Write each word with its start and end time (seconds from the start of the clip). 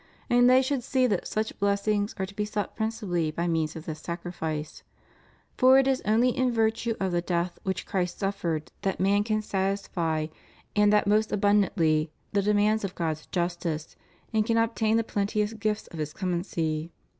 And 0.31 0.49
they 0.49 0.63
should 0.63 0.83
see 0.83 1.05
that 1.05 1.27
such 1.27 1.59
blessings 1.59 2.15
are 2.17 2.25
to 2.25 2.33
be 2.33 2.43
sought 2.43 2.75
principally 2.75 3.29
by 3.29 3.45
means 3.47 3.75
of 3.75 3.85
this 3.85 3.99
Sacrifice. 3.99 4.81
For 5.59 5.77
it 5.77 5.87
is 5.87 6.01
only 6.05 6.35
in 6.35 6.51
virtue 6.51 6.95
of 6.99 7.11
the 7.11 7.21
death 7.21 7.59
which 7.61 7.85
Christ 7.85 8.17
suffered 8.17 8.71
that 8.81 8.99
man 8.99 9.23
can 9.23 9.43
satisfy, 9.43 10.25
and 10.75 10.91
that 10.91 11.05
most 11.05 11.31
abundantly, 11.31 12.09
the 12.33 12.41
demands 12.41 12.83
of 12.83 12.95
God's 12.95 13.27
justice, 13.27 13.95
and 14.33 14.43
can 14.43 14.57
obtain 14.57 14.97
the 14.97 15.03
plenteous 15.03 15.53
gifts 15.53 15.85
of 15.85 15.99
His 15.99 16.13
clemency. 16.13 16.91